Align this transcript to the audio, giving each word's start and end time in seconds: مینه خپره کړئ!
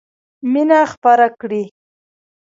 مینه 0.51 0.79
خپره 0.93 1.27
کړئ! 1.39 1.63